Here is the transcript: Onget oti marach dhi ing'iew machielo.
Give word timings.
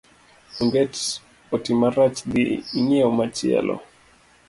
Onget 0.61 0.95
oti 1.55 1.71
marach 1.81 2.19
dhi 2.31 2.43
ing'iew 2.79 3.11
machielo. 3.17 3.75